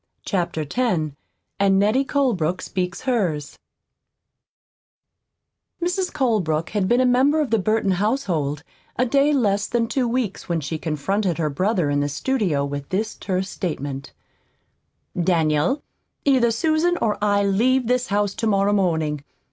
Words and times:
CHAPTER 0.25 0.61
X 0.67 1.11
AND 1.59 1.77
NETTIE 1.77 2.05
COLEBROOK 2.05 2.63
SPEAKS 2.63 3.01
HERS 3.01 3.59
Mrs. 5.79 6.11
Colebrook 6.11 6.69
had 6.71 6.87
been 6.87 6.99
a 7.01 7.05
member 7.05 7.39
of 7.39 7.51
the 7.51 7.59
Burton 7.59 7.91
household 7.91 8.63
a 8.95 9.05
day 9.05 9.31
less 9.31 9.67
than 9.67 9.85
two 9.85 10.07
weeks 10.07 10.49
when 10.49 10.59
she 10.59 10.79
confronted 10.79 11.37
her 11.37 11.51
brother 11.51 11.91
in 11.91 11.99
the 11.99 12.09
studio 12.09 12.65
with 12.65 12.89
this 12.89 13.13
terse 13.13 13.49
statement: 13.51 14.11
"Daniel, 15.23 15.83
either 16.25 16.49
Susan 16.49 16.97
or 16.99 17.23
I 17.23 17.43
leave 17.43 17.85
this 17.85 18.07
house 18.07 18.33
tomorrow 18.33 18.73
morning. 18.73 19.23